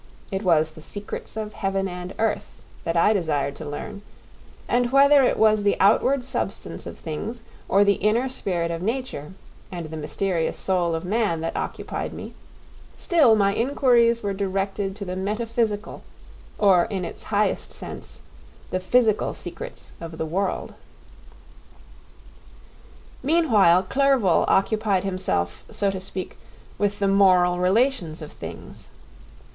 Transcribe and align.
It 0.31 0.41
was 0.41 0.71
the 0.71 0.81
secrets 0.81 1.37
of 1.37 1.53
heaven 1.53 1.87
and 1.87 2.15
earth 2.17 2.59
that 2.85 2.97
I 2.97 3.13
desired 3.13 3.55
to 3.57 3.69
learn; 3.69 4.01
and 4.67 4.91
whether 4.91 5.21
it 5.21 5.37
was 5.37 5.61
the 5.61 5.77
outward 5.79 6.23
substance 6.23 6.87
of 6.87 6.97
things 6.97 7.43
or 7.69 7.83
the 7.83 8.01
inner 8.07 8.27
spirit 8.27 8.71
of 8.71 8.81
nature 8.81 9.33
and 9.71 9.85
the 9.85 9.97
mysterious 9.97 10.57
soul 10.57 10.95
of 10.95 11.05
man 11.05 11.41
that 11.41 11.55
occupied 11.55 12.13
me, 12.13 12.33
still 12.97 13.35
my 13.35 13.53
inquiries 13.53 14.23
were 14.23 14.33
directed 14.33 14.95
to 14.95 15.05
the 15.05 15.15
metaphysical, 15.15 16.01
or 16.57 16.85
in 16.85 17.05
its 17.05 17.21
highest 17.25 17.71
sense, 17.71 18.23
the 18.71 18.79
physical 18.79 19.35
secrets 19.35 19.91
of 20.01 20.17
the 20.17 20.25
world. 20.25 20.73
Meanwhile 23.21 23.83
Clerval 23.83 24.45
occupied 24.47 25.03
himself, 25.03 25.63
so 25.69 25.91
to 25.91 25.99
speak, 25.99 26.39
with 26.79 26.97
the 26.97 27.07
moral 27.07 27.59
relations 27.59 28.23
of 28.23 28.31
things. 28.31 28.89